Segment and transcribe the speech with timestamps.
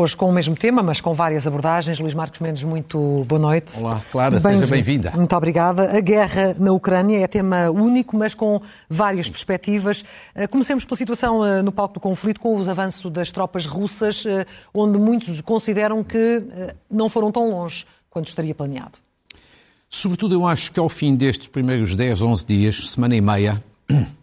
[0.00, 1.98] Hoje com o mesmo tema, mas com várias abordagens.
[1.98, 3.80] Luís Marcos Mendes, muito boa noite.
[3.80, 5.10] Olá, Clara, bem seja bem-vinda.
[5.16, 5.90] Muito obrigada.
[5.90, 10.04] A guerra na Ucrânia é tema único, mas com várias perspectivas.
[10.36, 14.24] Eh, comecemos pela situação eh, no palco do conflito, com o avanço das tropas russas,
[14.24, 16.44] eh, onde muitos consideram que
[16.88, 18.92] não foram tão longe quanto estaria planeado.
[19.90, 23.60] Sobretudo, eu acho que ao fim destes primeiros 10, 11 dias, semana e meia,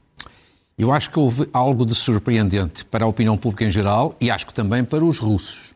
[0.78, 4.46] eu acho que houve algo de surpreendente para a opinião pública em geral e acho
[4.46, 5.74] que também para os russos.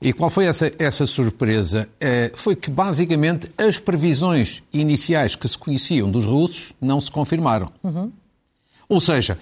[0.00, 1.88] E qual foi essa, essa surpresa?
[2.00, 7.70] É, foi que, basicamente, as previsões iniciais que se conheciam dos russos não se confirmaram.
[7.84, 8.10] Uhum.
[8.88, 9.38] Ou seja,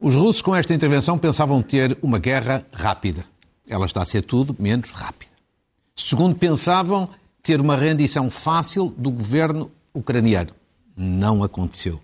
[0.00, 3.24] os russos, com esta intervenção, pensavam ter uma guerra rápida.
[3.68, 5.32] Ela está a ser tudo menos rápida.
[5.96, 7.08] Segundo, pensavam
[7.42, 10.50] ter uma rendição fácil do governo ucraniano.
[10.96, 12.00] Não aconteceu.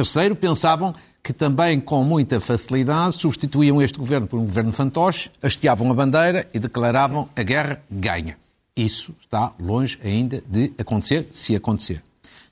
[0.00, 5.90] Terceiro, pensavam que também com muita facilidade substituíam este governo por um governo fantoche, hasteavam
[5.90, 8.38] a bandeira e declaravam a guerra ganha.
[8.74, 12.02] Isso está longe ainda de acontecer, se acontecer.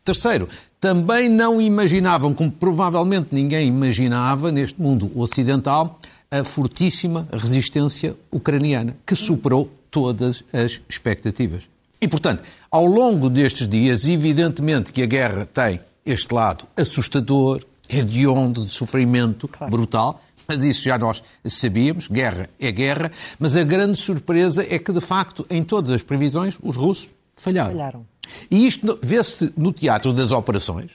[0.04, 0.46] Terceiro,
[0.78, 5.98] também não imaginavam, como provavelmente ninguém imaginava neste mundo ocidental,
[6.30, 11.66] a fortíssima resistência ucraniana, que superou todas as expectativas.
[11.98, 15.80] E, portanto, ao longo destes dias, evidentemente que a guerra tem
[16.10, 19.70] este lado assustador, hediondo, de sofrimento claro.
[19.70, 24.92] brutal, mas isso já nós sabíamos, guerra é guerra, mas a grande surpresa é que,
[24.92, 27.72] de facto, em todas as previsões, os russos falharam.
[27.72, 28.06] falharam.
[28.50, 30.92] E isto vê-se no teatro das operações,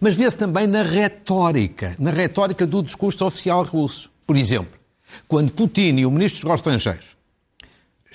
[0.00, 4.10] mas vê-se também na retórica, na retórica do discurso oficial russo.
[4.26, 4.78] Por exemplo,
[5.26, 7.17] quando Putin e o ministro dos Estrangeiros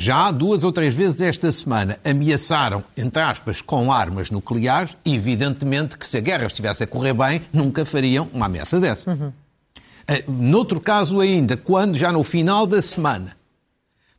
[0.04, 6.06] já duas ou três vezes esta semana ameaçaram, entre aspas, com armas nucleares, evidentemente que
[6.06, 9.10] se a guerra estivesse a correr bem, nunca fariam uma ameaça dessa.
[9.10, 9.30] Uhum.
[9.30, 13.38] Uh, noutro caso ainda, quando já no final da semana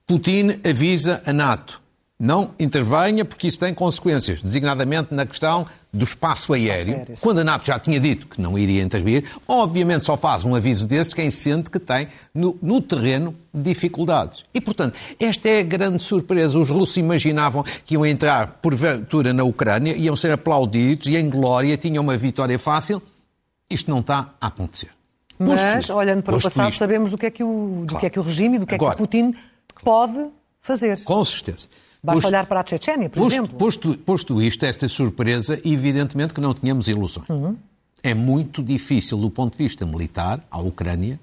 [0.06, 1.82] Putin avisa a NATO
[2.18, 7.06] não intervenha porque isso tem consequências, designadamente na questão do espaço aéreo.
[7.20, 10.86] Quando a NATO já tinha dito que não iria intervir, obviamente só faz um aviso
[10.86, 14.44] desse quem sente que tem no, no terreno dificuldades.
[14.54, 16.58] E, portanto, esta é a grande surpresa.
[16.58, 21.76] Os russos imaginavam que iam entrar, porventura, na Ucrânia, iam ser aplaudidos e em glória
[21.76, 23.02] tinham uma vitória fácil.
[23.68, 24.90] Isto não está a acontecer.
[25.38, 26.78] Mas, olhando para o passado, isto.
[26.78, 28.00] sabemos do que, é que o, do claro.
[28.00, 29.34] que é que o regime e do que Agora, é que o Putin
[29.82, 31.02] pode fazer.
[31.02, 31.66] Com certeza.
[32.04, 33.56] Basta posto, olhar para a Chechênia, por posto, exemplo.
[33.56, 37.26] Posto, posto isto, esta surpresa, evidentemente que não tínhamos ilusões.
[37.30, 37.56] Uhum.
[38.02, 41.18] É muito difícil, do ponto de vista militar, a Ucrânia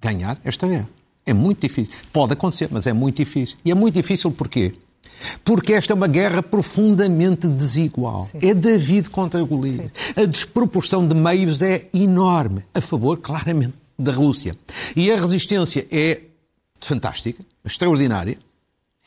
[0.00, 0.88] ganhar esta guerra.
[1.24, 1.94] É muito difícil.
[2.12, 3.56] Pode acontecer, mas é muito difícil.
[3.64, 4.74] E é muito difícil porquê?
[5.44, 8.24] Porque esta é uma guerra profundamente desigual.
[8.24, 8.38] Sim.
[8.42, 9.90] É David contra Golias.
[10.16, 14.56] A desproporção de meios é enorme, a favor, claramente, da Rússia.
[14.96, 16.22] E a resistência é
[16.80, 18.36] fantástica, extraordinária.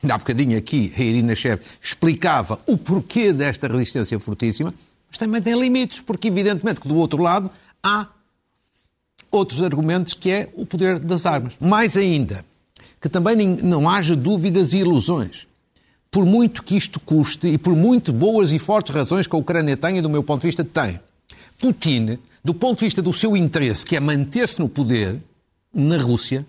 [0.02, 4.74] Ainda há bocadinho aqui a Irina Shev explicava o porquê desta resistência fortíssima,
[5.09, 7.50] mas também tem limites, porque evidentemente que do outro lado
[7.81, 8.07] há
[9.31, 11.56] outros argumentos que é o poder das armas.
[11.59, 12.46] Mais ainda,
[13.02, 15.47] que também não haja dúvidas e ilusões.
[16.09, 19.75] Por muito que isto custe e por muito boas e fortes razões que a Ucrânia
[19.75, 21.00] tenha, do meu ponto de vista, tem.
[21.59, 25.19] Putin, do ponto de vista do seu interesse, que é manter-se no poder
[25.74, 26.46] na Rússia,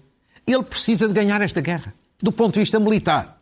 [0.47, 1.93] ele precisa de ganhar esta guerra,
[2.23, 3.38] do ponto de vista militar.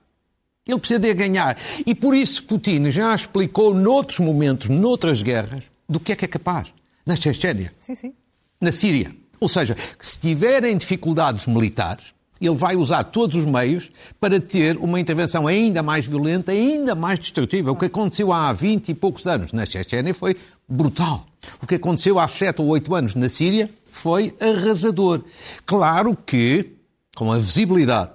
[0.67, 1.57] Ele precisa de ganhar.
[1.87, 6.29] E por isso Putin já explicou noutros momentos, noutras guerras, do que é que é
[6.29, 6.73] capaz.
[7.05, 7.73] Na Chechênia.
[7.77, 8.15] Sim, sim.
[8.61, 9.15] Na Síria.
[9.39, 13.91] Ou seja, se tiverem dificuldades militares, ele vai usar todos os meios
[14.21, 17.71] para ter uma intervenção ainda mais violenta, ainda mais destrutiva.
[17.71, 20.37] O que aconteceu há 20 e poucos anos na Chechênia foi
[20.69, 21.27] brutal.
[21.63, 25.23] O que aconteceu há 7 ou 8 anos na Síria foi arrasador.
[25.65, 26.73] Claro que,
[27.15, 28.13] com a visibilidade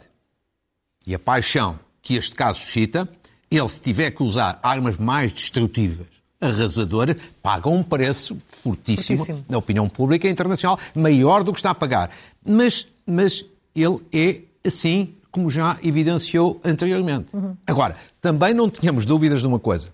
[1.07, 3.07] e a paixão que este caso suscita,
[3.49, 6.07] ele, se tiver que usar armas mais destrutivas,
[6.39, 11.75] arrasadoras, paga um preço fortíssimo, fortíssimo, na opinião pública internacional, maior do que está a
[11.75, 12.09] pagar.
[12.43, 13.45] Mas, mas
[13.75, 17.27] ele é assim, como já evidenciou anteriormente.
[17.33, 17.55] Uhum.
[17.67, 19.89] Agora, também não tínhamos dúvidas de uma coisa.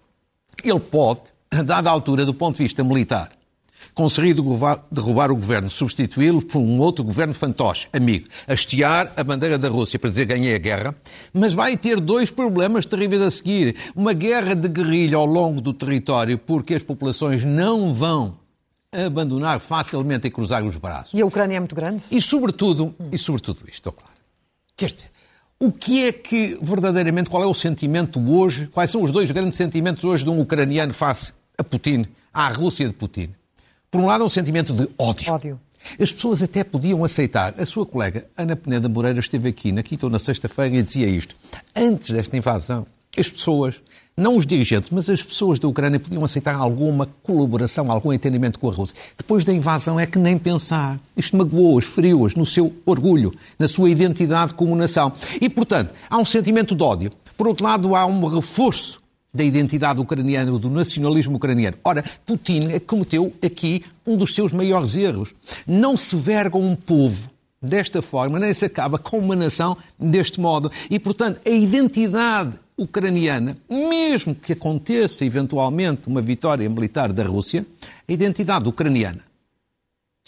[0.63, 1.21] Ele pode,
[1.51, 3.31] a dada altura, do ponto de vista militar,
[3.93, 4.35] conseguir
[4.91, 9.97] derrubar o governo, substituí-lo por um outro governo fantoche, amigo, hastear a bandeira da Rússia
[9.97, 10.95] para dizer ganhei a guerra,
[11.33, 13.75] mas vai ter dois problemas terríveis a seguir.
[13.95, 18.37] Uma guerra de guerrilha ao longo do território, porque as populações não vão
[18.91, 21.13] abandonar facilmente e cruzar os braços.
[21.13, 22.03] E a Ucrânia é muito grande?
[22.11, 24.13] E sobretudo, e sobretudo isto, claro.
[24.75, 25.11] Quer dizer,
[25.59, 29.57] o que é que verdadeiramente, qual é o sentimento hoje, quais são os dois grandes
[29.57, 33.29] sentimentos hoje de um ucraniano face a Putin, à Rússia de Putin?
[33.89, 35.31] Por um lado, é um sentimento de ódio.
[35.31, 35.59] Ódio.
[35.99, 37.55] As pessoas até podiam aceitar.
[37.57, 41.07] A sua colega Ana Peneda Moreira esteve aqui na quinta ou na sexta-feira e dizia
[41.07, 41.33] isto.
[41.73, 42.85] Antes desta invasão,
[43.17, 43.81] as pessoas,
[44.15, 48.69] não os dirigentes, mas as pessoas da Ucrânia podiam aceitar alguma colaboração, algum entendimento com
[48.69, 48.97] a Rússia.
[49.17, 50.99] Depois da invasão é que nem pensar.
[51.15, 55.13] Isto magoou-as, feriu-as no seu orgulho, na sua identidade como nação.
[55.39, 57.11] E, portanto, há um sentimento de ódio.
[57.37, 59.01] Por outro lado, há um reforço
[59.37, 61.77] da identidade ucraniana, do nacionalismo ucraniano.
[61.83, 65.33] Ora, Putin cometeu aqui um dos seus maiores erros.
[65.65, 67.29] Não se verga um povo
[67.61, 70.71] desta forma, nem se acaba com uma nação deste modo.
[70.89, 77.65] E, portanto, a identidade ucraniana, mesmo que aconteça eventualmente uma vitória militar da Rússia,
[78.07, 79.21] a identidade ucraniana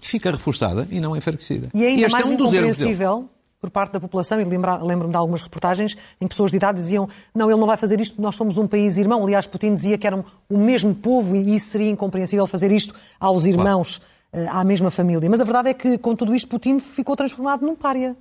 [0.02, 1.70] fica reforçada e não enfraquecida.
[1.74, 3.30] E ainda este mais é um incompreensível
[3.60, 7.10] por parte da população, e lembro-me de algumas reportagens em que pessoas de idade diziam
[7.36, 9.24] não, ele não vai fazer isto, nós somos um país irmão.
[9.24, 13.46] Aliás, Putin dizia que eram o mesmo povo e isso seria incompreensível fazer isto aos
[13.46, 14.14] irmãos, claro.
[14.32, 15.30] Eh, à mesma família.
[15.30, 18.16] Mas a verdade é que, com tudo isto, Putin ficou transformado num pária.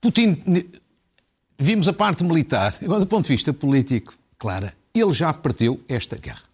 [0.00, 0.42] Putin,
[1.58, 6.16] vimos a parte militar, agora do ponto de vista político, Clara, ele já perdeu esta
[6.16, 6.53] guerra.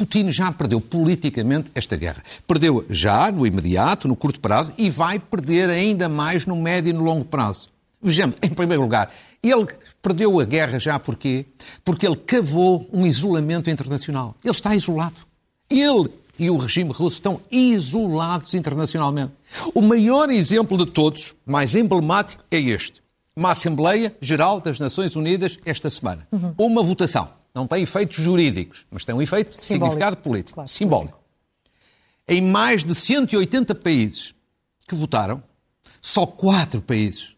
[0.00, 2.22] Putin já perdeu politicamente esta guerra.
[2.46, 6.92] Perdeu já no imediato, no curto prazo, e vai perder ainda mais no médio e
[6.94, 7.68] no longo prazo.
[8.02, 9.12] Vejamos, em primeiro lugar,
[9.42, 9.66] ele
[10.00, 11.44] perdeu a guerra já porquê?
[11.84, 14.34] Porque ele cavou um isolamento internacional.
[14.42, 15.16] Ele está isolado.
[15.68, 16.08] Ele
[16.38, 19.32] e o regime russo estão isolados internacionalmente.
[19.74, 23.02] O maior exemplo de todos, mais emblemático, é este.
[23.36, 26.26] Uma Assembleia Geral das Nações Unidas esta semana.
[26.32, 26.54] Uhum.
[26.56, 31.12] Uma votação não tem efeitos jurídicos, mas tem um efeito de significado político, claro, simbólico.
[31.12, 31.30] Político.
[32.28, 34.34] Em mais de 180 países
[34.86, 35.42] que votaram,
[36.00, 37.34] só quatro países,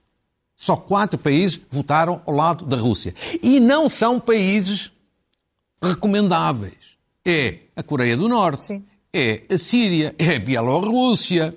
[0.55, 3.15] só quatro países votaram ao lado da Rússia.
[3.43, 4.93] E não são países
[5.83, 6.93] recomendáveis.
[7.25, 8.85] É a Coreia do Norte, Sim.
[9.13, 11.57] é a Síria, é a Bielorrússia,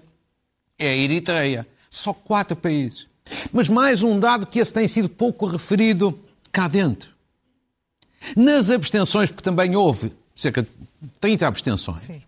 [0.78, 1.68] é a Eritreia.
[1.90, 3.08] Só quatro países.
[3.52, 6.18] Mas mais um dado que esse tem sido pouco referido
[6.52, 7.15] cá dentro.
[8.36, 10.70] Nas abstenções, porque também houve cerca de
[11.20, 12.22] 30 abstenções, Sim.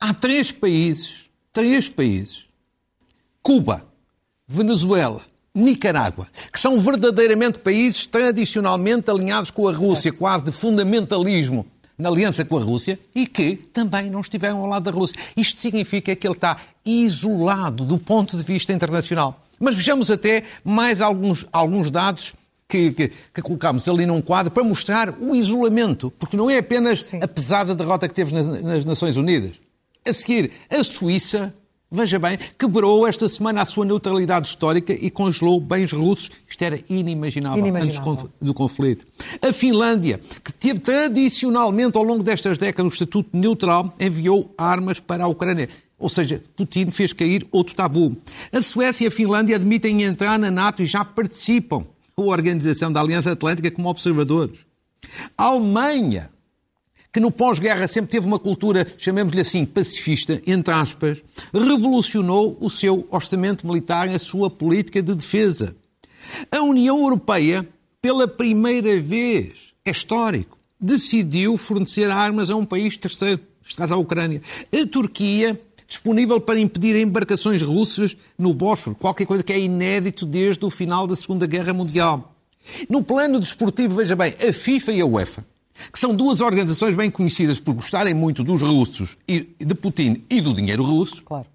[0.00, 2.46] há três países, três países,
[3.42, 3.84] Cuba,
[4.46, 5.22] Venezuela,
[5.54, 10.18] Nicarágua, que são verdadeiramente países tradicionalmente alinhados com a Rússia, certo.
[10.18, 11.66] quase de fundamentalismo
[11.98, 15.18] na aliança com a Rússia e que também não estiveram ao lado da Rússia.
[15.36, 19.44] Isto significa que ele está isolado do ponto de vista internacional.
[19.58, 22.32] Mas vejamos até mais alguns, alguns dados
[22.68, 27.06] que, que, que colocámos ali num quadro para mostrar o isolamento, porque não é apenas
[27.06, 27.20] Sim.
[27.22, 29.52] a pesada derrota que teve nas, nas Nações Unidas.
[30.06, 31.54] A seguir, a Suíça,
[31.90, 36.30] veja bem, quebrou esta semana a sua neutralidade histórica e congelou bens russos.
[36.46, 38.12] Isto era inimaginável, inimaginável.
[38.12, 39.06] antes do conflito.
[39.40, 45.24] A Finlândia, que teve tradicionalmente ao longo destas décadas o estatuto neutral, enviou armas para
[45.24, 45.70] a Ucrânia.
[45.98, 48.14] Ou seja, Putin fez cair outro tabu.
[48.52, 51.86] A Suécia e a Finlândia admitem entrar na NATO e já participam
[52.22, 54.66] a Organização da Aliança Atlântica como observadores.
[55.36, 56.30] A Alemanha,
[57.12, 61.22] que no pós-guerra sempre teve uma cultura, chamemos-lhe assim, pacifista, entre aspas,
[61.52, 65.76] revolucionou o seu orçamento militar e a sua política de defesa.
[66.50, 67.66] A União Europeia,
[68.02, 73.96] pela primeira vez, é histórico, decidiu fornecer armas a um país terceiro, neste caso a
[73.96, 74.42] Ucrânia.
[74.72, 80.64] A Turquia disponível para impedir embarcações russas no Bósforo, qualquer coisa que é inédito desde
[80.64, 82.34] o final da Segunda Guerra Mundial.
[82.90, 85.46] No plano desportivo, veja bem, a FIFA e a UEFA,
[85.90, 90.42] que são duas organizações bem conhecidas por gostarem muito dos russos, e de Putin e
[90.42, 91.46] do dinheiro russo, claro.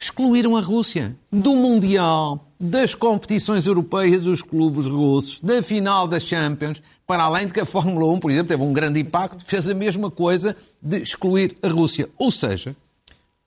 [0.00, 6.80] excluíram a Rússia do Mundial, das competições europeias dos clubes russos, da final das Champions,
[7.06, 9.74] para além de que a Fórmula 1, por exemplo, teve um grande impacto, fez a
[9.74, 12.08] mesma coisa de excluir a Rússia.
[12.16, 12.74] Ou seja,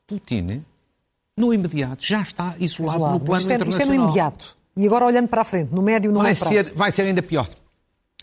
[0.09, 0.63] Putin,
[1.37, 3.19] no imediato, já está isolado, isolado.
[3.19, 3.87] no plano isto é, internacional.
[3.87, 4.57] Isto é no imediato.
[4.75, 6.69] E agora olhando para a frente, no médio e no vai longo prazo.
[6.69, 7.47] Ser, vai ser ainda pior.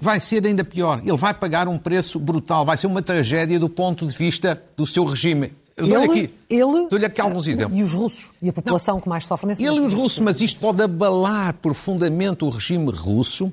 [0.00, 1.00] Vai ser ainda pior.
[1.04, 2.64] Ele vai pagar um preço brutal.
[2.64, 5.52] Vai ser uma tragédia do ponto de vista do seu regime.
[5.76, 7.78] Eu dou-lhe aqui, ele, dou aqui alguns exemplos.
[7.78, 8.32] E os russos?
[8.40, 10.82] E a população Não, que mais sofre nesse Ele e os russos, mas isto pode
[10.82, 13.52] abalar profundamente o regime russo.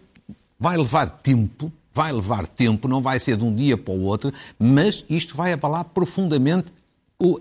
[0.58, 4.34] Vai levar tempo, vai levar tempo, não vai ser de um dia para o outro,
[4.58, 6.72] mas isto vai abalar profundamente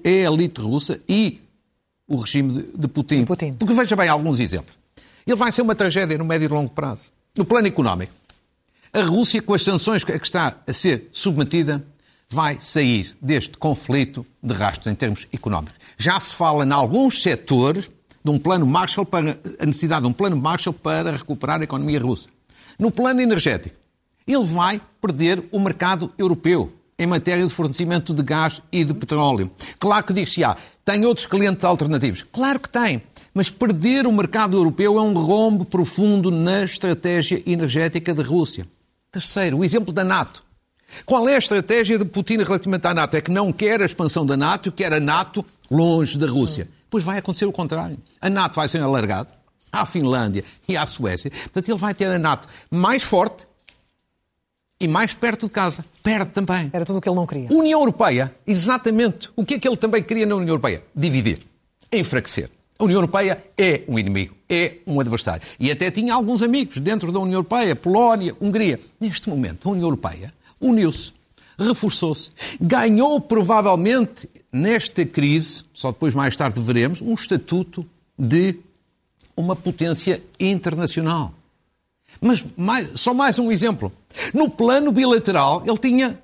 [0.04, 1.40] a elite russa e
[2.06, 3.20] o regime de Putin.
[3.20, 3.54] de Putin.
[3.54, 4.74] Porque veja bem alguns exemplos.
[5.26, 7.10] Ele vai ser uma tragédia no médio e longo prazo.
[7.36, 8.12] No plano económico,
[8.92, 11.84] a Rússia, com as sanções a que está a ser submetida,
[12.28, 15.78] vai sair deste conflito de rastros em termos económicos.
[15.96, 17.90] Já se fala em alguns setores
[18.24, 22.00] de um plano Marshall para a necessidade de um plano Marshall para recuperar a economia
[22.00, 22.28] russa.
[22.78, 23.76] No plano energético,
[24.26, 26.72] ele vai perder o mercado europeu
[27.02, 29.50] em matéria de fornecimento de gás e de petróleo.
[29.78, 32.24] Claro que diz-se, ah, tem outros clientes alternativos.
[32.32, 33.02] Claro que tem.
[33.34, 38.66] Mas perder o mercado europeu é um rombo profundo na estratégia energética da Rússia.
[39.10, 40.44] Terceiro, o exemplo da NATO.
[41.06, 43.16] Qual é a estratégia de Putin relativamente à NATO?
[43.16, 46.68] É que não quer a expansão da NATO, quer a NATO longe da Rússia.
[46.90, 47.98] Pois vai acontecer o contrário.
[48.20, 49.28] A NATO vai ser alargada
[49.72, 51.30] à Finlândia e à Suécia.
[51.30, 53.46] Portanto, ele vai ter a NATO mais forte
[54.82, 55.84] e mais perto de casa.
[56.02, 56.68] Perde também.
[56.72, 57.48] Era tudo o que ele não queria.
[57.50, 59.30] União Europeia, exatamente.
[59.36, 60.82] O que é que ele também queria na União Europeia?
[60.94, 61.38] Dividir,
[61.90, 62.50] enfraquecer.
[62.78, 65.46] A União Europeia é um inimigo, é um adversário.
[65.60, 68.80] E até tinha alguns amigos dentro da União Europeia, Polónia, Hungria.
[69.00, 71.12] Neste momento, a União Europeia uniu-se,
[71.56, 77.86] reforçou-se, ganhou provavelmente nesta crise, só depois mais tarde veremos, um estatuto
[78.18, 78.56] de
[79.36, 81.32] uma potência internacional.
[82.20, 83.92] Mas mais, só mais um exemplo.
[84.32, 86.22] No plano bilateral, ele tinha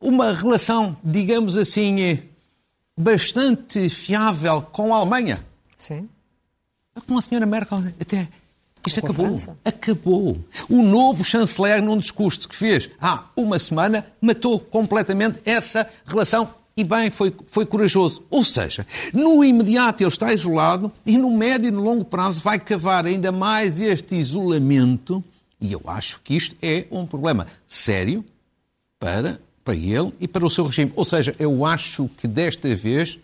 [0.00, 2.22] uma relação, digamos assim,
[2.96, 5.44] bastante fiável com a Alemanha.
[5.76, 6.08] Sim.
[7.06, 8.28] Com a senhora Merkel até.
[8.82, 9.36] Com acabou.
[9.64, 10.38] Acabou.
[10.68, 16.82] O novo chanceler, num discurso que fez há uma semana, matou completamente essa relação e
[16.82, 18.22] bem, foi, foi corajoso.
[18.30, 22.58] Ou seja, no imediato ele está isolado e no médio e no longo prazo vai
[22.58, 25.22] cavar ainda mais este isolamento.
[25.60, 28.24] E eu acho que isto é um problema sério
[28.98, 30.92] para para ele e para o seu regime.
[30.94, 33.18] Ou seja, eu acho que desta vez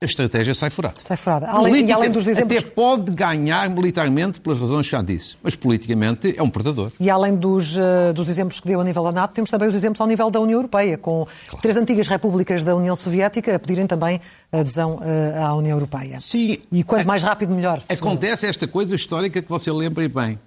[0.00, 0.94] a estratégia sai furada.
[1.00, 1.48] Sai furada.
[1.48, 2.58] Além, e além dos exemplos...
[2.58, 6.92] Até pode ganhar militarmente pelas razões que já disse, mas politicamente é um predador.
[7.00, 9.74] E além dos, uh, dos exemplos que deu a nível da NATO, temos também os
[9.74, 11.62] exemplos ao nível da União Europeia, com claro.
[11.62, 14.20] três antigas repúblicas da União Soviética a pedirem também
[14.52, 16.20] adesão uh, à União Europeia.
[16.20, 16.58] Sim.
[16.70, 17.82] E quanto mais rápido, melhor.
[17.88, 20.38] Acontece esta coisa histórica que você lembra bem.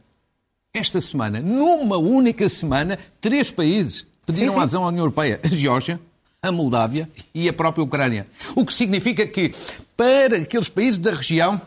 [0.74, 4.62] Esta semana, numa única semana, três países pediram sim, sim.
[4.62, 5.40] adesão à União Europeia.
[5.44, 6.00] A Geórgia,
[6.42, 8.28] a Moldávia e a própria Ucrânia.
[8.56, 9.52] O que significa que,
[9.98, 11.60] para aqueles países da região,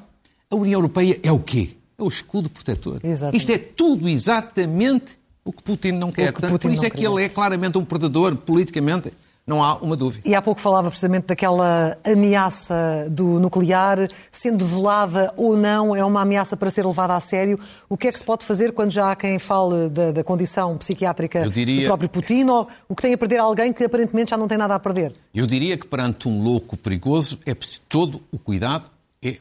[0.49, 1.71] a União Europeia é o quê?
[1.99, 3.01] É o escudo protetor.
[3.03, 3.41] Exatamente.
[3.41, 6.31] Isto é tudo exatamente o que Putin não quer.
[6.31, 9.13] Portanto, Putin por isso é que ele é claramente um predador politicamente
[9.53, 10.27] não há uma dúvida.
[10.27, 16.23] E há pouco falava precisamente daquela ameaça do nuclear, sendo velada ou não, é uma
[16.23, 17.59] ameaça para ser levada a sério.
[17.89, 20.79] O que é que se pode fazer quando já há quem fale da, da condição
[20.79, 21.83] psiquiátrica diria...
[21.83, 24.57] do próprio Putin ou o que tem a perder alguém que aparentemente já não tem
[24.57, 25.13] nada a perder?
[25.35, 28.87] Eu diria que perante um louco perigoso é preciso todo o cuidado
[29.23, 29.37] é.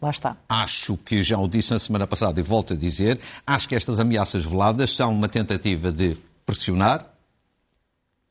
[0.00, 0.36] Lá está.
[0.48, 3.98] Acho que já o disse na semana passada e volto a dizer, acho que estas
[3.98, 7.04] ameaças veladas são uma tentativa de pressionar,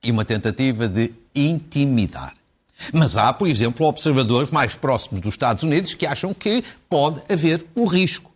[0.04, 2.34] e uma tentativa de intimidar.
[2.94, 7.66] Mas há, por exemplo, observadores mais próximos dos Estados Unidos que acham que pode haver
[7.76, 8.32] um risco.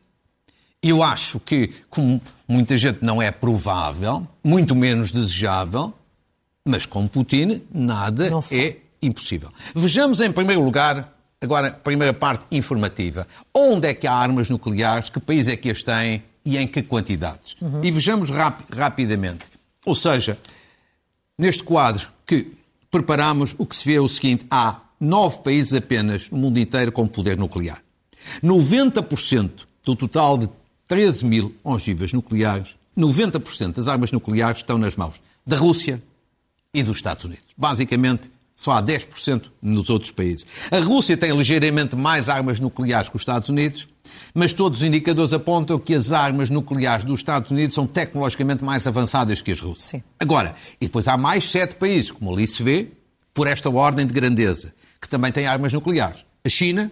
[0.82, 5.94] Eu acho que, como muita gente não é provável, muito menos desejável,
[6.66, 9.52] mas com Putin nada é impossível.
[9.76, 13.28] Vejamos em primeiro lugar, agora, a primeira parte informativa.
[13.54, 15.10] Onde é que há armas nucleares?
[15.10, 17.56] Que país é que as têm e em que quantidades?
[17.62, 17.84] Uhum.
[17.84, 19.46] E vejamos rap rapidamente.
[19.86, 20.38] Ou seja,
[21.38, 22.52] Neste quadro que
[22.90, 26.92] preparamos, o que se vê é o seguinte: há nove países apenas no mundo inteiro
[26.92, 27.82] com poder nuclear.
[28.44, 30.50] 90% do total de
[30.88, 36.02] 13 mil ogivas nucleares, 90% das armas nucleares estão nas mãos da Rússia
[36.74, 37.46] e dos Estados Unidos.
[37.58, 40.46] Basicamente, só há 10% nos outros países.
[40.70, 43.88] A Rússia tem ligeiramente mais armas nucleares que os Estados Unidos,
[44.34, 48.88] mas todos os indicadores apontam que as armas nucleares dos Estados Unidos são tecnologicamente mais
[48.88, 49.86] avançadas que as russas.
[49.86, 50.04] Sim.
[50.20, 52.88] Agora, e depois há mais sete países, como ali se vê,
[53.34, 56.26] por esta ordem de grandeza, que também têm armas nucleares.
[56.44, 56.92] A China,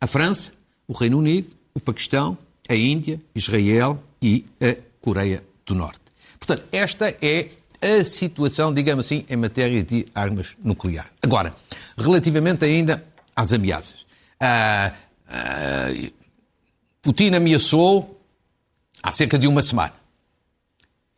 [0.00, 0.52] a França,
[0.86, 2.36] o Reino Unido, o Paquistão,
[2.68, 6.00] a Índia, Israel e a Coreia do Norte.
[6.38, 7.48] Portanto, esta é
[7.80, 11.10] a situação, digamos assim, em matéria de armas nucleares.
[11.20, 11.54] Agora,
[11.96, 13.04] relativamente ainda
[13.34, 14.06] às ameaças.
[14.40, 14.92] Uh,
[15.28, 16.12] uh,
[17.02, 18.20] Putin ameaçou
[19.02, 19.92] há cerca de uma semana.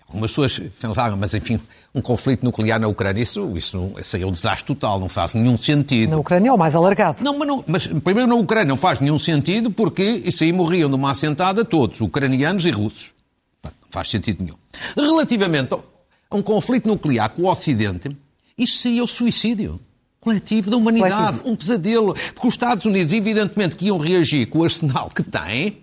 [0.08, 1.60] Algumas pessoas falaram, mas enfim,
[1.94, 6.10] um conflito nuclear na Ucrânia, isso, isso seria um desastre total, não faz nenhum sentido.
[6.10, 7.22] Na Ucrânia é o mais alargado.
[7.22, 10.88] Não mas, não, mas primeiro na Ucrânia não faz nenhum sentido porque isso aí morriam
[10.88, 13.12] numa assentada todos, ucranianos e russos.
[13.62, 14.56] Não faz sentido nenhum.
[14.96, 18.16] Relativamente a um conflito nuclear com o Ocidente,
[18.56, 19.80] isso seria o suicídio
[20.24, 21.48] coletivo da humanidade, coletivo.
[21.48, 22.14] um pesadelo.
[22.34, 25.78] Porque os Estados Unidos, evidentemente, que iam reagir com o arsenal que têm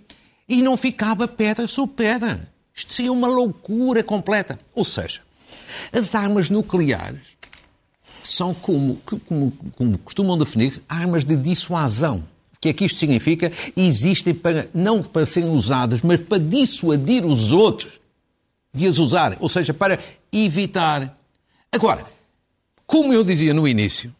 [0.47, 2.51] e não ficava pedra sobre pedra.
[2.73, 4.59] Isto seria uma loucura completa.
[4.73, 5.21] Ou seja,
[5.93, 7.21] as armas nucleares
[8.01, 12.23] são como, como, como costumam definir, armas de dissuasão.
[12.55, 13.51] O que é que isto significa?
[13.75, 17.99] Existem para, não para serem usadas, mas para dissuadir os outros
[18.73, 19.37] de as usarem.
[19.39, 19.97] Ou seja, para
[20.31, 21.17] evitar
[21.73, 22.05] Agora,
[22.85, 24.13] como eu dizia no início,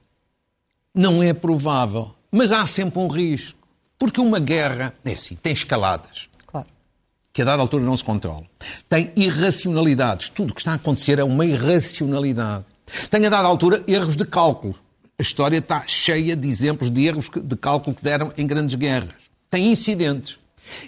[0.94, 3.60] não é provável, mas há sempre um risco.
[3.98, 6.28] Porque uma guerra, é assim, tem escaladas.
[6.48, 6.68] Claro.
[7.32, 8.44] Que a dada altura não se controla.
[8.90, 10.30] Tem irracionalidades.
[10.30, 12.66] Tudo o que está a acontecer é uma irracionalidade.
[13.10, 14.76] Tem a dada altura erros de cálculo.
[15.20, 19.14] A história está cheia de exemplos de erros de cálculo que deram em grandes guerras.
[19.52, 20.40] Tem incidentes.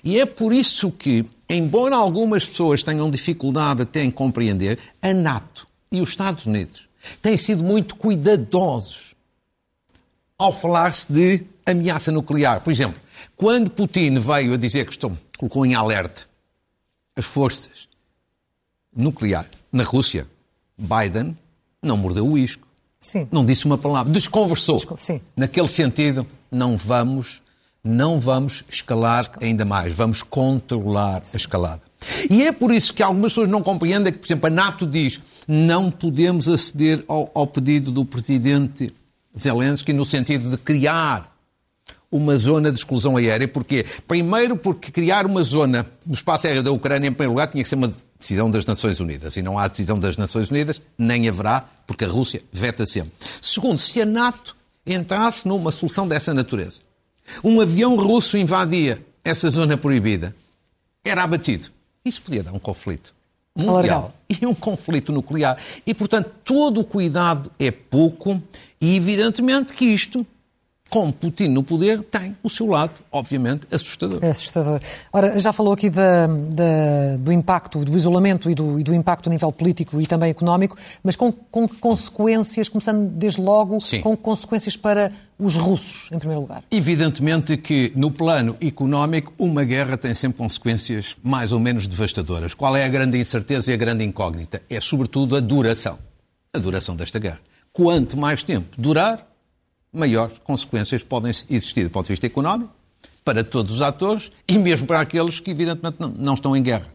[0.03, 5.67] E é por isso que, embora algumas pessoas tenham dificuldade até em compreender, a NATO
[5.91, 6.89] e os Estados Unidos
[7.21, 9.12] têm sido muito cuidadosos
[10.37, 12.61] ao falar-se de ameaça nuclear.
[12.61, 12.99] Por exemplo,
[13.35, 16.23] quando Putin veio a dizer que estão, colocou em alerta
[17.15, 17.87] as forças
[18.95, 20.27] nucleares na Rússia,
[20.77, 21.37] Biden
[21.81, 22.67] não mordeu o isco.
[22.99, 23.27] Sim.
[23.31, 24.75] Não disse uma palavra, desconversou.
[24.75, 25.21] Desco sim.
[25.35, 27.41] Naquele sentido, não vamos,
[27.83, 31.81] não vamos escalar ainda mais, vamos controlar a escalada.
[32.29, 35.19] E é por isso que algumas pessoas não compreendem que, por exemplo, a NATO diz
[35.47, 38.93] não podemos aceder ao, ao pedido do presidente
[39.37, 41.33] Zelensky no sentido de criar
[42.11, 43.47] uma zona de exclusão aérea.
[43.47, 43.85] Porquê?
[44.07, 47.69] Primeiro, porque criar uma zona no espaço aéreo da Ucrânia, em primeiro lugar, tinha que
[47.69, 49.35] ser uma decisão das Nações Unidas.
[49.35, 53.11] E não há decisão das Nações Unidas, nem haverá, porque a Rússia veta sempre.
[53.41, 56.81] Segundo, se a NATO entrasse numa solução dessa natureza,
[57.43, 60.35] um avião russo invadia essa zona proibida,
[61.03, 61.69] era abatido.
[62.05, 63.13] Isso podia dar um conflito
[63.55, 64.13] mundial Alargado.
[64.41, 65.57] e um conflito nuclear.
[65.85, 68.41] E, portanto, todo o cuidado é pouco
[68.79, 70.25] e, evidentemente, que isto
[70.89, 74.19] com Putin no poder, tem o seu lado, obviamente, assustador.
[74.21, 74.79] É assustador.
[75.11, 79.27] Ora, já falou aqui da, da, do impacto, do isolamento e do, e do, impacto
[79.27, 84.01] a nível político e também económico, mas com, com consequências, começando desde logo, Sim.
[84.01, 86.63] com consequências para os russos, em primeiro lugar.
[86.69, 92.53] Evidentemente que, no plano económico, uma guerra tem sempre consequências mais ou menos devastadoras.
[92.53, 94.61] Qual é a grande incerteza e a grande incógnita?
[94.69, 95.97] É, sobretudo, a duração.
[96.53, 97.39] A duração desta guerra.
[97.71, 99.32] Quanto mais tempo durar,
[99.93, 102.71] maiores consequências podem existir do ponto de vista económico,
[103.23, 106.87] para todos os atores e mesmo para aqueles que, evidentemente, não, não estão em guerra.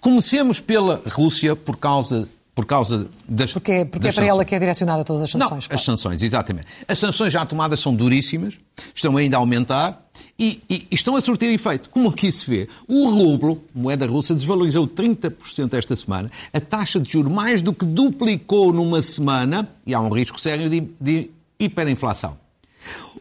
[0.00, 3.52] Comecemos pela Rússia por causa, por causa das.
[3.52, 4.48] Porque, porque das é para ela sanções.
[4.48, 5.64] que é direcionada todas as Não, sanções.
[5.64, 5.82] as claro.
[5.82, 6.66] sanções, exatamente.
[6.86, 8.54] As sanções já tomadas são duríssimas,
[8.94, 10.06] estão ainda a aumentar
[10.38, 11.90] e, e- e estão a surtir efeito.
[11.90, 17.10] Como aqui se vê, o rublo, moeda russa, desvalorizou 30% esta semana, a taxa de
[17.10, 22.38] juros mais do que duplicou numa semana e há um risco sério de, de hiperinflação.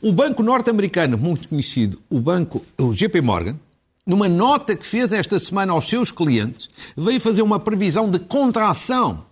[0.01, 3.57] O banco norte-americano, muito conhecido, o banco, o JP Morgan,
[4.05, 9.25] numa nota que fez esta semana aos seus clientes, veio fazer uma previsão de contração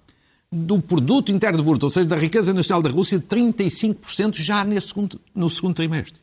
[0.52, 4.90] do produto interno bruto, ou seja, da riqueza nacional da Rússia, de 35% já nesse
[4.90, 6.20] segundo, no segundo trimestre.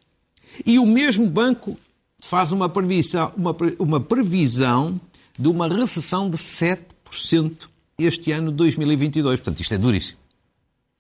[0.65, 1.79] E o mesmo banco
[2.21, 5.01] faz uma previsão, uma, uma previsão
[5.39, 7.69] de uma recessão de 7%
[7.99, 9.41] este ano 2022.
[9.41, 10.19] Portanto, isto é duríssimo.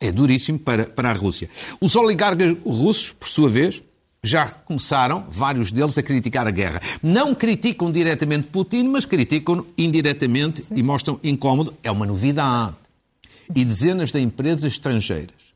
[0.00, 1.48] É duríssimo para, para a Rússia.
[1.80, 3.82] Os oligarcas russos, por sua vez,
[4.22, 6.80] já começaram, vários deles, a criticar a guerra.
[7.02, 11.74] Não criticam diretamente Putin, mas criticam indiretamente e mostram incómodo.
[11.82, 12.74] É uma novidade.
[13.54, 15.48] E dezenas de empresas estrangeiras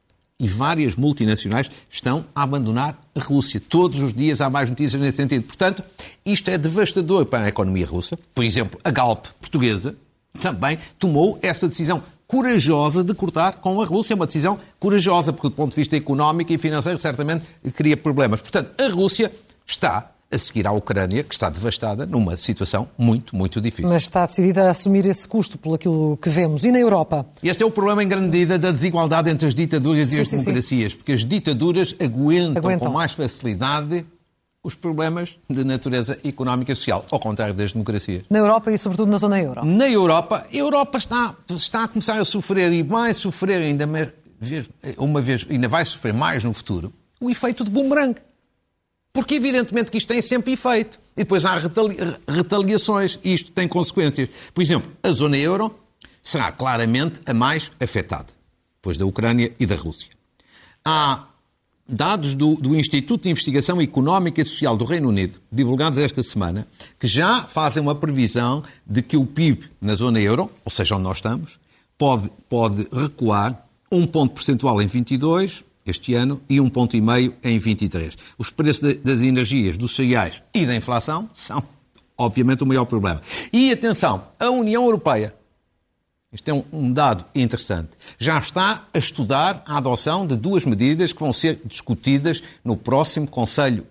[0.43, 3.61] e várias multinacionais estão a abandonar a Rússia.
[3.61, 5.45] Todos os dias há mais notícias nesse sentido.
[5.45, 5.85] Portanto,
[6.27, 8.19] isto é devastador para a economia russa.
[8.35, 9.95] Por exemplo, a Galp portuguesa
[10.41, 12.03] também tomou essa decisão
[12.33, 14.15] corajosa de cortar com a Rússia.
[14.15, 17.45] É uma decisão corajosa, porque do ponto de vista económico e financeiro certamente
[17.77, 18.41] cria problemas.
[18.41, 19.31] Portanto, a Rússia
[19.67, 23.87] está a seguir à Ucrânia, que está devastada, numa situação muito, muito difícil.
[23.91, 26.65] Mas está decidida a assumir esse custo por aquilo que vemos.
[26.65, 27.27] E na Europa?
[27.43, 30.29] Este é o problema, em grande medida, da desigualdade entre as ditaduras e Sim, as
[30.29, 30.45] sim, sim.
[30.47, 32.89] democracias, porque as ditaduras aguentam, Aguentam.
[32.89, 34.07] com mais facilidade
[34.63, 38.23] os problemas de natureza económica e social, ao contrário das democracias.
[38.31, 39.65] Na Europa e sobretudo na zona euro.
[39.65, 43.89] Na Europa, a Europa está, está a começar a sofrer e vai sofrer ainda
[44.99, 48.15] uma vez, ainda vai sofrer mais no futuro, o efeito de boomerang.
[49.13, 50.99] Porque evidentemente que isto tem sempre efeito.
[51.15, 54.29] E depois há retali- retaliações e isto tem consequências.
[54.55, 55.75] Por exemplo, a zona euro
[56.23, 58.29] será claramente a mais afetada,
[58.77, 60.09] depois da Ucrânia e da Rússia.
[60.83, 61.25] Há
[61.93, 66.67] dados do, do Instituto de Investigação Económica e Social do Reino Unido, divulgados esta semana,
[66.99, 71.05] que já fazem uma previsão de que o PIB na zona euro, ou seja, onde
[71.05, 71.59] nós estamos,
[71.99, 77.35] pode, pode recuar um ponto percentual em 22, este ano, e um ponto e meio
[77.45, 78.17] em 23.
[78.39, 81.63] Os preços da- das energias, dos cereais e da inflação são,
[82.17, 83.21] obviamente, o maior problema.
[83.53, 85.35] E atenção, a União Europeia
[86.33, 87.91] isto é um, um dado interessante.
[88.19, 93.29] Já está a estudar a adoção de duas medidas que vão ser discutidas no próximo
[93.29, 93.87] Conselho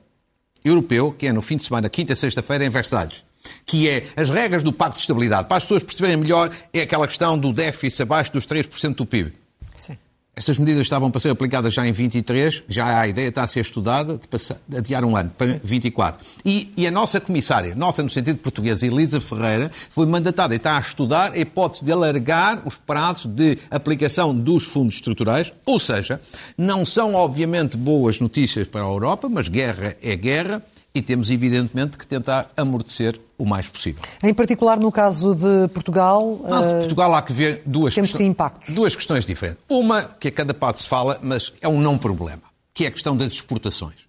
[0.65, 3.23] Europeu, que é no fim de semana, quinta e sexta-feira, em Versalhes.
[3.65, 5.47] Que é as regras do Pacto de Estabilidade.
[5.47, 9.33] Para as pessoas perceberem melhor, é aquela questão do déficit abaixo dos 3% do PIB.
[9.73, 9.97] Sim.
[10.33, 13.59] Estas medidas estavam para ser aplicadas já em 23, já a ideia está a ser
[13.59, 15.59] estudada de, passar, de adiar um ano para Sim.
[15.61, 16.25] 24.
[16.45, 20.77] E, e, a nossa comissária, nossa no sentido português, Elisa Ferreira, foi mandatada e está
[20.77, 26.21] a estudar a hipótese de alargar os prazos de aplicação dos fundos estruturais, ou seja,
[26.57, 30.63] não são obviamente boas notícias para a Europa, mas guerra é guerra
[30.93, 34.01] e temos evidentemente que tentar amortecer o mais possível.
[34.23, 36.39] Em particular no caso de Portugal.
[36.43, 38.75] No caso de Portugal há que ver duas, temos que impactos.
[38.75, 39.63] duas questões diferentes.
[39.69, 42.91] Uma, que a cada parte se fala, mas é um não problema, que é a
[42.91, 44.07] questão das exportações.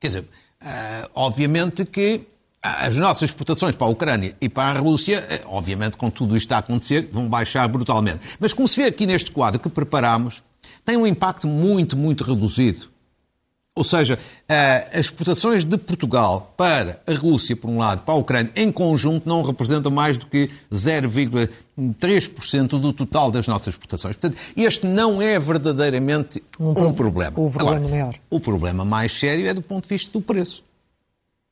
[0.00, 2.26] Quer dizer, uh, obviamente que
[2.62, 6.50] as nossas exportações para a Ucrânia e para a Rússia, eh, obviamente com tudo isto
[6.52, 8.20] a acontecer, vão baixar brutalmente.
[8.40, 10.42] Mas como se vê aqui neste quadro que preparámos,
[10.82, 12.93] tem um impacto muito, muito reduzido
[13.76, 14.16] ou seja,
[14.48, 18.70] eh, as exportações de Portugal para a Rússia, por um lado, para a Ucrânia, em
[18.70, 24.14] conjunto, não representam mais do que 0,3% do total das nossas exportações.
[24.14, 27.32] Portanto, este não é verdadeiramente um, um problema.
[27.32, 28.14] O problema Agora, maior.
[28.30, 30.62] O problema mais sério é do ponto de vista do preço.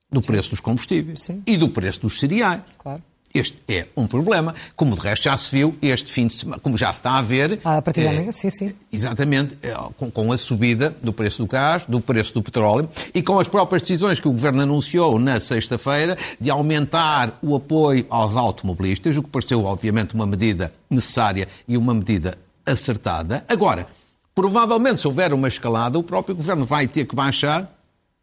[0.09, 0.29] Do Sim.
[0.29, 1.43] preço dos combustíveis Sim.
[1.45, 2.61] e do preço dos cereais.
[2.79, 3.03] Claro.
[3.35, 6.77] Este é um problema, como de resto já se viu este fim de semana, como
[6.77, 7.61] já se está a ver.
[7.65, 8.75] Ah, a partir é, sim, sim.
[8.93, 13.23] Exatamente, é, com, com, a subida do preço do gás, do preço do petróleo e
[13.23, 18.37] com as próprias decisões que o Governo anunciou na sexta-feira de aumentar o apoio aos
[18.37, 23.45] automobilistas, o que pareceu, obviamente, uma medida necessária e uma medida acertada.
[23.49, 23.87] Agora,
[24.35, 27.71] provavelmente, se houver uma escalada, o próprio Governo vai ter que baixar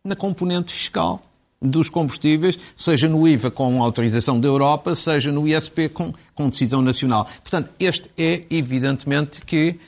[0.04, 1.22] na componente fiscal
[1.62, 6.82] dos combustíveis, seja no IVA com autorização da Europa, seja no ISP com, com decisão
[6.82, 7.28] nacional.
[7.42, 9.80] Portanto, este é evidentemente que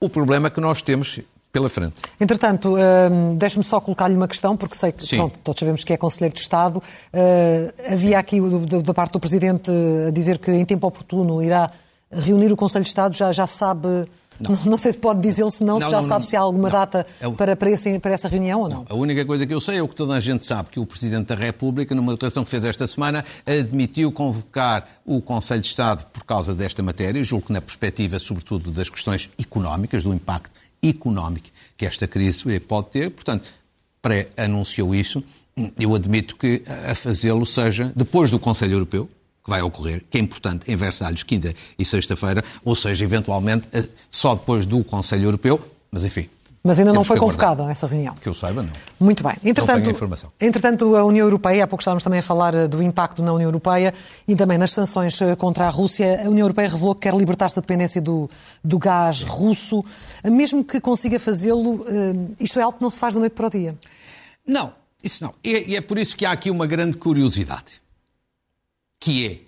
[0.00, 1.20] o problema que nós temos
[1.52, 2.00] pela frente.
[2.20, 5.96] Entretanto, uh, deixe-me só colocar-lhe uma questão, porque sei que pronto, todos sabemos que é
[5.96, 6.76] Conselheiro de Estado.
[6.76, 8.40] Uh, havia aqui
[8.84, 9.70] da parte do Presidente
[10.06, 11.70] a dizer que em tempo oportuno irá
[12.10, 13.88] reunir o Conselho de Estado, já, já sabe
[14.40, 14.58] não.
[14.66, 17.30] não sei se pode dizê-lo, se não, se já sabe se há alguma data é
[17.30, 18.86] para, para, esse, para, essa reunião ou não.
[18.88, 20.86] A única coisa que eu sei é o que toda a gente sabe, que o
[20.86, 26.04] Presidente da República, numa declaração que fez esta semana, admitiu convocar o Conselho de Estado
[26.12, 31.48] por causa desta matéria, julgo que na perspectiva, sobretudo, das questões económicas, do impacto económico
[31.76, 33.10] que esta crise pode ter.
[33.10, 33.44] Portanto,
[34.00, 35.22] pré-anunciou isso.
[35.78, 39.08] Eu admito que a fazê-lo seja depois do Conselho Europeu,
[39.50, 44.36] vai ocorrer, que é importante, em Versalhes, quinta e sexta-feira, ou seja, eventualmente eh, só
[44.36, 45.60] depois do Conselho Europeu,
[45.90, 46.28] mas enfim.
[46.62, 48.14] Mas ainda não foi convocada essa reunião.
[48.14, 48.70] Que eu saiba, não.
[49.00, 49.32] Muito bem.
[49.42, 50.30] Entretanto, informação.
[50.38, 53.48] entretanto, a União Europeia, há pouco estávamos também a falar eh, do impacto na União
[53.48, 53.92] Europeia
[54.28, 56.20] e também nas sanções eh, contra a Rússia.
[56.24, 58.28] A União Europeia revelou que quer libertar-se da dependência do,
[58.62, 59.82] do gás russo.
[60.24, 61.84] Mesmo que consiga fazê-lo,
[62.38, 63.76] isto é algo que não se faz da noite para o dia.
[64.46, 65.34] Não, isso não.
[65.42, 67.79] E é por isso que há aqui uma grande curiosidade
[69.00, 69.38] que é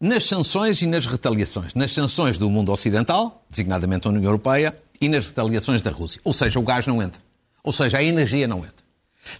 [0.00, 1.74] nas sanções e nas retaliações.
[1.74, 6.20] Nas sanções do mundo ocidental, designadamente a União Europeia, e nas retaliações da Rússia.
[6.24, 7.20] Ou seja, o gás não entra.
[7.62, 8.82] Ou seja, a energia não entra.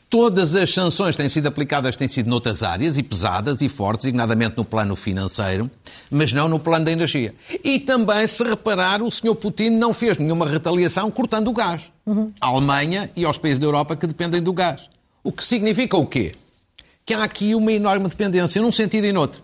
[0.09, 4.57] Todas as sanções têm sido aplicadas, têm sido noutras áreas, e pesadas e fortes, designadamente
[4.57, 5.69] no plano financeiro,
[6.11, 7.35] mas não no plano da energia.
[7.65, 9.35] E também, se reparar, o Sr.
[9.35, 11.91] Putin não fez nenhuma retaliação cortando o gás.
[12.07, 12.33] Uhum.
[12.41, 14.89] Alemanha e aos países da Europa que dependem do gás.
[15.25, 16.33] O que significa o quê?
[17.05, 19.43] Que há aqui uma enorme dependência, num sentido e noutro.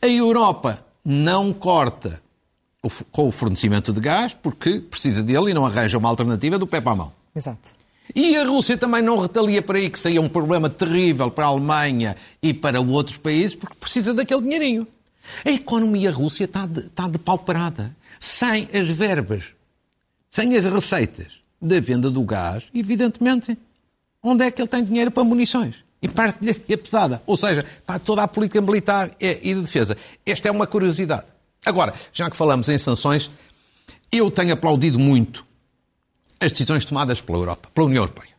[0.00, 2.22] A Europa não corta
[3.10, 6.80] com o fornecimento de gás porque precisa dele e não arranja uma alternativa do pé
[6.80, 7.12] para a mão.
[7.34, 7.74] Exato.
[8.14, 11.48] E a Rússia também não retalia para aí, que seria um problema terrível para a
[11.48, 14.86] Alemanha e para outros países, porque precisa daquele dinheirinho.
[15.44, 17.96] A economia russa está de, está de pau parada.
[18.20, 19.54] Sem as verbas,
[20.28, 23.56] sem as receitas da venda do gás, evidentemente,
[24.22, 25.76] onde é que ele tem dinheiro para munições?
[26.04, 27.22] E parte de é pesada.
[27.26, 29.96] Ou seja, para toda a política militar e de defesa.
[30.24, 31.24] Esta é uma curiosidade.
[31.64, 33.30] Agora, já que falamos em sanções,
[34.12, 35.46] eu tenho aplaudido muito
[36.38, 38.34] as decisões tomadas pela Europa, pela União Europeia.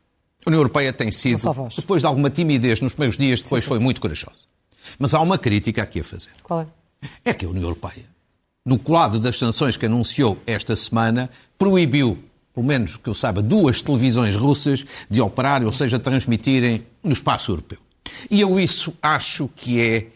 [0.45, 1.41] A União Europeia tem sido,
[1.75, 3.69] depois de alguma timidez nos primeiros dias, depois sim, sim.
[3.69, 4.41] foi muito corajosa.
[4.99, 6.29] Mas há uma crítica aqui a fazer.
[6.43, 6.67] Qual é?
[7.23, 8.05] É que a União Europeia,
[8.63, 12.23] no colado das sanções que anunciou esta semana, proibiu
[12.55, 17.51] pelo menos que eu saiba, duas televisões russas de operarem, ou seja, transmitirem no espaço
[17.51, 17.77] europeu.
[18.31, 20.07] E eu isso acho que é.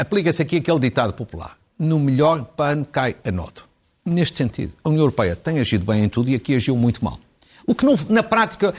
[0.00, 3.62] Aplica-se aqui aquele ditado popular: no melhor pano cai a nota.
[4.04, 7.18] Neste sentido, a União Europeia tem agido bem em tudo e aqui agiu muito mal.
[7.66, 8.72] O que, não, na prática,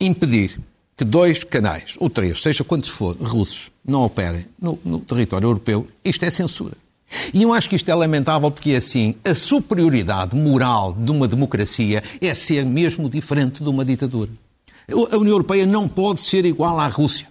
[0.00, 0.60] impedir
[0.96, 5.88] que dois canais, ou três, seja quantos for, russos, não operem no, no território europeu,
[6.04, 6.76] isto é censura.
[7.34, 12.02] E eu acho que isto é lamentável porque, assim, a superioridade moral de uma democracia
[12.20, 14.30] é ser mesmo diferente de uma ditadura.
[14.88, 17.26] A União Europeia não pode ser igual à Rússia.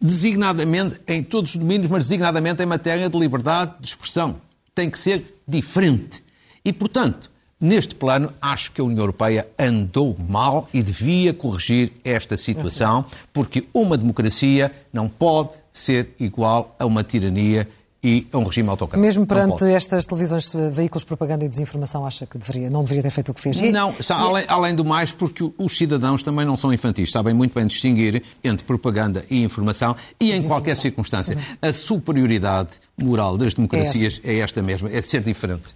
[0.00, 4.36] Designadamente em todos os domínios, mas designadamente em matéria de liberdade de expressão.
[4.74, 6.22] Tem que ser diferente.
[6.64, 12.36] E, portanto, Neste plano, acho que a União Europeia andou mal e devia corrigir esta
[12.36, 17.66] situação, porque uma democracia não pode ser igual a uma tirania
[18.06, 19.04] e a um regime autocrático.
[19.04, 23.10] Mesmo perante estas televisões, veículos de propaganda e desinformação, acha que deveria, não deveria ter
[23.10, 23.60] feito o que fez?
[23.72, 24.12] Não, e...
[24.12, 28.22] além, além, do mais, porque os cidadãos também não são infantis, sabem muito bem distinguir
[28.44, 31.36] entre propaganda e informação e em qualquer circunstância.
[31.36, 31.68] Uhum.
[31.68, 35.74] A superioridade moral das democracias é, é, esta mesma, é de ser diferente.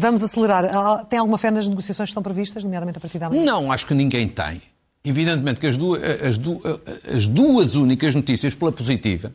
[0.00, 1.06] Vamos acelerar.
[1.06, 3.44] Tem alguma fé nas negociações que estão previstas, nomeadamente a partir da manhã?
[3.44, 4.60] Não, acho que ninguém tem.
[5.04, 6.80] Evidentemente que as duas, as duas,
[7.14, 9.32] as duas únicas notícias pela positiva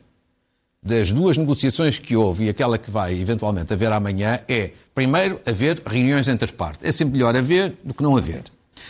[0.82, 5.82] das duas negociações que houve e aquela que vai eventualmente haver amanhã é, primeiro, haver
[5.86, 6.84] reuniões entre as partes.
[6.84, 8.44] É sempre melhor haver do que não haver.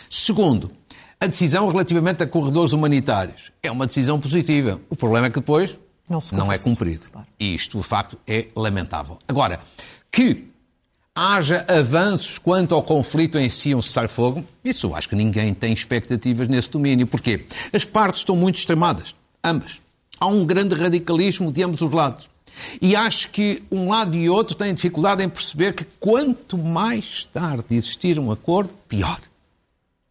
[0.09, 0.71] Segundo,
[1.19, 4.81] a decisão relativamente a corredores humanitários é uma decisão positiva.
[4.89, 5.77] O problema é que depois
[6.09, 7.05] não, não é cumprido.
[7.39, 9.19] E isto, de facto, é lamentável.
[9.27, 9.61] Agora,
[10.13, 10.49] que
[11.15, 16.47] haja avanços quanto ao conflito em si, um cessar-fogo, isso acho que ninguém tem expectativas
[16.47, 17.07] nesse domínio.
[17.07, 17.45] Porquê?
[17.73, 19.81] As partes estão muito extremadas, ambas
[20.21, 22.29] há um grande radicalismo de ambos os lados.
[22.81, 27.75] E acho que um lado e outro têm dificuldade em perceber que quanto mais tarde
[27.75, 29.21] existir um acordo, pior.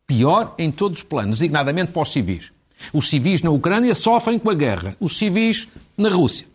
[0.08, 2.52] Pior em todos os planos, designadamente para os civis.
[2.92, 6.50] Os civis na Ucrânia sofrem com a guerra, os civis na Rússia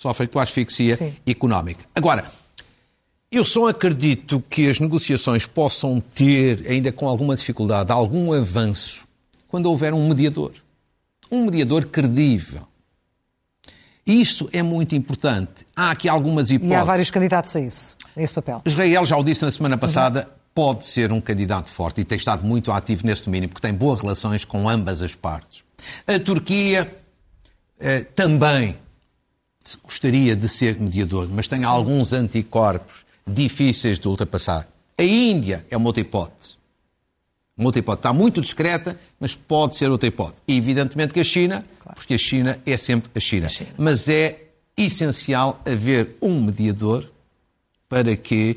[0.00, 1.14] sofrem com a asfixia Sim.
[1.26, 1.84] económica.
[1.94, 2.24] Agora,
[3.30, 9.04] eu só acredito que as negociações possam ter, ainda com alguma dificuldade, algum avanço
[9.46, 10.52] quando houver um mediador
[11.30, 12.66] um mediador credível.
[14.06, 15.66] Isso é muito importante.
[15.74, 16.72] Há aqui algumas hipóteses.
[16.72, 18.62] E há vários candidatos a isso, a esse papel.
[18.64, 20.34] Israel, já o disse na semana passada, uhum.
[20.54, 24.00] pode ser um candidato forte e tem estado muito ativo neste domínio, porque tem boas
[24.00, 25.62] relações com ambas as partes.
[26.06, 26.92] A Turquia
[27.78, 28.76] eh, também
[29.82, 31.66] gostaria de ser mediador, mas tem Sim.
[31.66, 34.66] alguns anticorpos difíceis de ultrapassar.
[34.98, 36.59] A Índia é uma outra hipótese.
[37.60, 40.42] Uma outra hipótese está muito discreta, mas pode ser outra hipótese.
[40.48, 41.94] E evidentemente que a China, claro.
[41.94, 43.46] porque a China é sempre a China.
[43.46, 43.70] a China.
[43.76, 44.44] Mas é
[44.74, 47.04] essencial haver um mediador
[47.86, 48.56] para que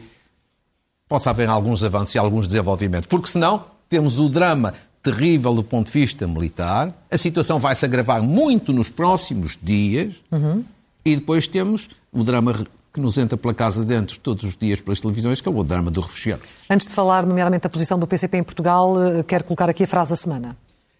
[1.09, 3.07] possa haver alguns avanços e alguns desenvolvimentos.
[3.07, 7.83] Porque senão temos o drama terrível do ponto de vista militar, a situação vai se
[7.83, 10.63] agravar muito nos próximos dias uhum.
[11.03, 14.99] e depois temos o drama que nos entra pela casa dentro todos os dias pelas
[14.99, 16.43] televisões, que é o drama do refugiado.
[16.69, 19.87] Antes de falar, nomeadamente, da posição do PCP em Portugal, eh, quero colocar aqui a
[19.87, 20.55] frase da semana.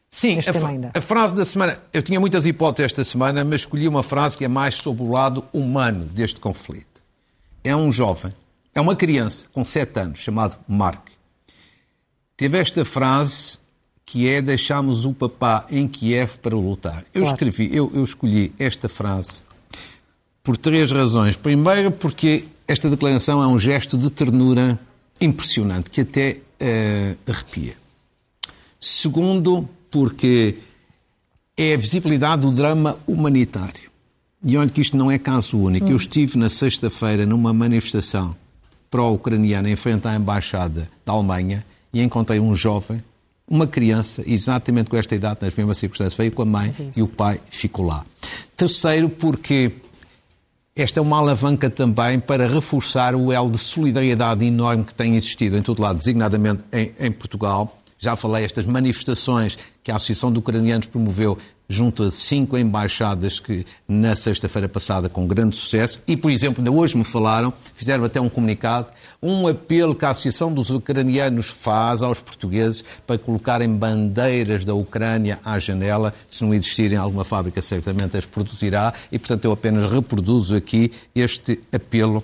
[0.09, 1.79] Sim, a, a, frase da semana.
[1.91, 5.11] Eu tinha muitas hipóteses esta semana, mas escolhi uma frase que é mais sobre o
[5.11, 7.01] lado humano deste conflito.
[7.63, 8.33] É um jovem,
[8.73, 11.09] é uma criança com sete anos, chamado Mark.
[12.35, 13.59] Teve esta frase
[14.05, 17.05] que é deixamos o papá em Kiev para lutar.
[17.13, 17.35] Eu claro.
[17.35, 19.42] escrevi, eu, eu escolhi esta frase
[20.43, 21.37] por três razões.
[21.37, 24.77] Primeiro, porque esta declaração é um gesto de ternura
[25.19, 27.75] impressionante, que até uh, arrepia.
[28.79, 30.55] Segundo, porque
[31.55, 33.89] é a visibilidade do drama humanitário.
[34.43, 35.85] E olha que isto não é caso único.
[35.85, 35.91] Hum.
[35.91, 38.35] Eu estive na sexta-feira numa manifestação
[38.91, 43.01] pró-ucraniana em frente à Embaixada da Alemanha e encontrei um jovem,
[43.47, 47.07] uma criança, exatamente com esta idade, nas mesmas circunstâncias, veio com a mãe e o
[47.07, 48.05] pai ficou lá.
[48.57, 49.71] Terceiro, porque
[50.75, 55.55] esta é uma alavanca também para reforçar o elo de solidariedade enorme que tem existido
[55.55, 57.77] em todo lado, designadamente em, em Portugal.
[57.99, 61.37] Já falei estas manifestações que a Associação de Ucranianos promoveu
[61.73, 65.99] junto a cinco embaixadas que na sexta-feira passada com grande sucesso.
[66.07, 68.87] E, por exemplo, ainda hoje me falaram, fizeram até um comunicado,
[69.21, 75.39] um apelo que a Associação dos Ucranianos faz aos portugueses para colocarem bandeiras da Ucrânia
[75.43, 76.13] à janela.
[76.29, 78.93] Se não existirem alguma fábrica, certamente as produzirá.
[79.11, 82.23] E, portanto, eu apenas reproduzo aqui este apelo,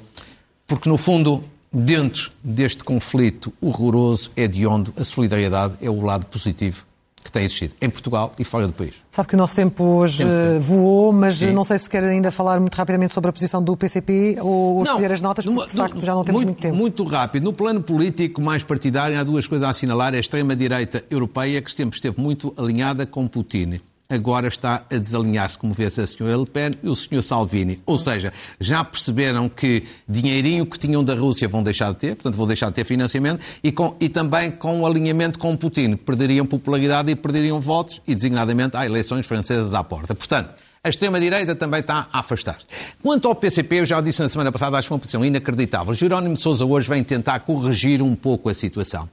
[0.67, 6.25] porque, no fundo, dentro deste conflito horroroso é de onde a solidariedade é o lado
[6.25, 6.88] positivo
[7.29, 8.95] que tem existido em Portugal e fora do país.
[9.11, 10.59] Sabe que o nosso tempo hoje tempo.
[10.59, 11.53] voou, mas Sim.
[11.53, 15.11] não sei se quer ainda falar muito rapidamente sobre a posição do PCP ou, escolher
[15.11, 16.75] as notas, porque de facto já não temos muito, muito tempo.
[16.75, 17.43] Muito rápido.
[17.43, 20.13] No plano político mais partidário, há duas coisas a assinalar.
[20.13, 23.79] A extrema-direita europeia, que sempre esteve muito alinhada com Putin
[24.09, 27.79] agora está a desalinhar-se, como vê-se a senhora Le Pen e o senhor Salvini.
[27.85, 32.35] Ou seja, já perceberam que dinheirinho que tinham da Rússia vão deixar de ter, portanto
[32.35, 35.95] vão deixar de ter financiamento, e, com, e também com o alinhamento com Putin.
[35.95, 40.15] Perderiam popularidade e perderiam votos, e designadamente há eleições francesas à porta.
[40.15, 42.65] Portanto, a extrema-direita também está a afastar-se.
[43.03, 45.93] Quanto ao PCP, eu já disse na semana passada, acho uma posição inacreditável.
[45.93, 49.07] Jerónimo Sousa hoje vem tentar corrigir um pouco a situação.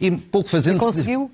[0.00, 0.76] E pouco fazendo...
[0.76, 1.30] E conseguiu?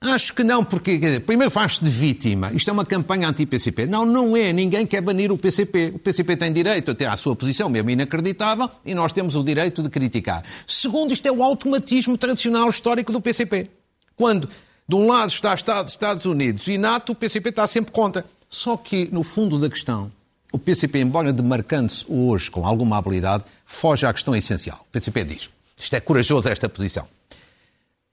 [0.00, 2.52] Acho que não, porque, dizer, primeiro faz-se de vítima.
[2.52, 3.86] Isto é uma campanha anti-PCP.
[3.86, 4.52] Não, não é.
[4.52, 5.92] Ninguém quer banir o PCP.
[5.96, 9.42] O PCP tem direito a ter a sua posição, mesmo inacreditável, e nós temos o
[9.42, 10.44] direito de criticar.
[10.66, 13.70] Segundo, isto é o automatismo tradicional histórico do PCP.
[14.14, 14.48] Quando,
[14.88, 18.24] de um lado está Estados Unidos e NATO, o PCP está sempre contra.
[18.48, 20.12] Só que, no fundo da questão,
[20.52, 24.78] o PCP, embora demarcando-se hoje com alguma habilidade, foge à questão essencial.
[24.88, 27.17] O PCP diz, isto é corajoso esta posição.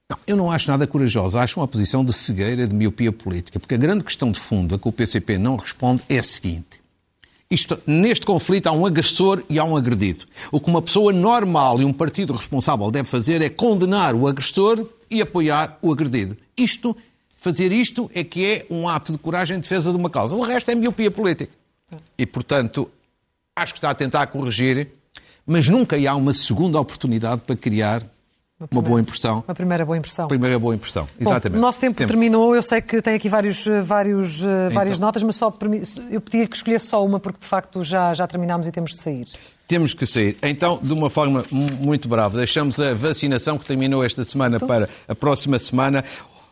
[0.09, 1.37] Não, eu não acho nada corajoso.
[1.37, 3.59] Acho uma posição de cegueira, de miopia política.
[3.59, 6.81] Porque a grande questão de fundo a que o PCP não responde é a seguinte.
[7.49, 10.25] Isto, neste conflito há um agressor e há um agredido.
[10.51, 14.85] O que uma pessoa normal e um partido responsável deve fazer é condenar o agressor
[15.09, 16.35] e apoiar o agredido.
[16.57, 16.95] Isto,
[17.35, 20.35] fazer isto é que é um ato de coragem em defesa de uma causa.
[20.35, 21.53] O resto é miopia política.
[22.17, 22.89] E, portanto,
[23.55, 24.89] acho que está a tentar corrigir,
[25.45, 28.03] mas nunca há uma segunda oportunidade para criar
[28.59, 29.43] uma, uma boa impressão.
[29.47, 30.27] Uma primeira boa impressão.
[30.27, 31.57] Primeira boa impressão, exatamente.
[31.57, 35.23] O nosso tempo, tempo, terminou, eu sei que tem aqui vários, vários, então, várias notas,
[35.23, 35.53] mas só
[36.09, 38.97] eu pedia que escolhesse só uma, porque de facto já, já terminámos e temos de
[38.97, 39.25] sair.
[39.67, 40.37] Temos que sair.
[40.41, 45.15] Então, de uma forma muito brava, deixamos a vacinação que terminou esta semana para a
[45.15, 46.03] próxima semana.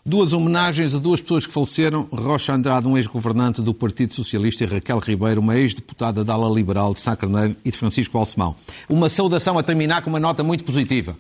[0.06, 4.68] Duas homenagens a duas pessoas que faleceram: Rocha Andrade, um ex-governante do Partido Socialista, e
[4.68, 8.56] Raquel Ribeiro, uma ex-deputada da ala liberal de Sá Carneiro e de Francisco Alcemão.
[8.90, 11.16] Uma saudação a terminar com uma nota muito positiva.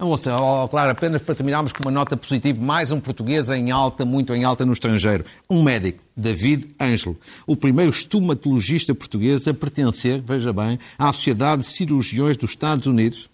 [0.00, 4.02] Ouça, oh, claro, apenas para terminarmos com uma nota positiva, mais um português em alta,
[4.02, 5.26] muito em alta no estrangeiro.
[5.48, 11.66] Um médico, David Ângelo, o primeiro estomatologista português a pertencer, veja bem, à Sociedade de
[11.66, 13.28] Cirurgiões dos Estados Unidos,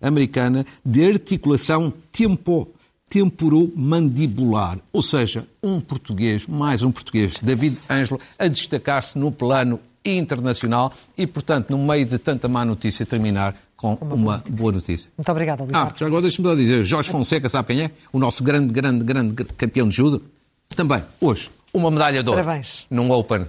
[0.00, 2.72] americana, de articulação tempo,
[3.10, 4.78] temporomandibular.
[4.92, 11.26] Ou seja, um português, mais um português, David Ângelo, a destacar-se no plano internacional e,
[11.26, 15.10] portanto, no meio de tanta má notícia, terminar com uma, uma boa, notícia.
[15.16, 17.90] Muito obrigado, Ah, já agora deixa-me só dizer, Jorge Fonseca, sabe quem é?
[18.12, 20.22] O nosso grande, grande, grande campeão de judo.
[20.70, 22.42] Também, hoje, uma medalha de ouro.
[22.42, 22.86] Parabéns.
[22.90, 23.46] Num Open.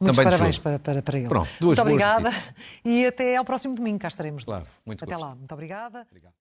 [0.00, 1.28] Muitos Também parabéns para, para, para ele.
[1.28, 2.30] Pronto, duas muito obrigada
[2.84, 4.44] e até ao próximo domingo, cá estaremos.
[4.44, 5.24] Claro, muito Até gosto.
[5.24, 6.06] lá, muito obrigada.
[6.10, 6.34] Obrigado.